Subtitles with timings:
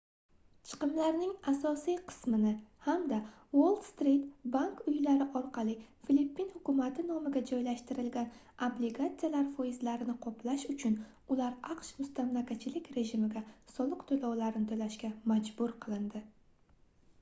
[0.67, 2.51] chiqimlarning asosiy qismini
[2.85, 3.17] hamda
[3.63, 4.23] uoll-strit
[4.55, 5.75] bank uylari orqali
[6.07, 8.31] filippin hukumati nomiga joylashtirilgan
[8.69, 10.95] obligatsiyalar foizlarini qoplash uchun
[11.35, 13.43] ular aqsh mustamlakachilik rejimiga
[13.77, 16.23] soliq toʻlovlarini toʻlashga majbur qilindi